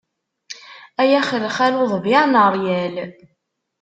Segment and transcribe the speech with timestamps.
[1.01, 2.95] Ay axelxal uḍbiɛ n rryal.